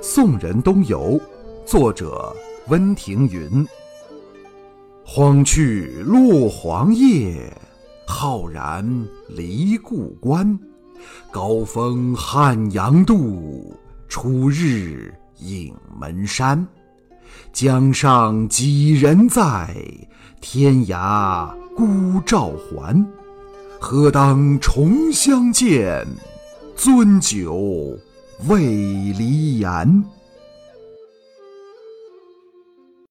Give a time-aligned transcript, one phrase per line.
[0.00, 1.20] 送人东游，
[1.64, 2.34] 作者
[2.68, 3.66] 温庭筠。
[5.04, 7.52] 荒去落黄叶，
[8.06, 8.84] 浩然
[9.28, 10.58] 离故关。
[11.30, 13.74] 高风汉阳渡，
[14.08, 16.66] 初日影门山。
[17.52, 19.74] 江上几人在？
[20.40, 23.06] 天涯孤照还。
[23.80, 26.06] 何当重相见？
[26.76, 27.98] 樽酒。
[28.44, 30.15] 未离言。